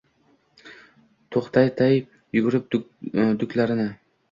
to’xtatay 1.35 1.95
yuragim 2.39 3.39
dukurlarini. 3.45 3.89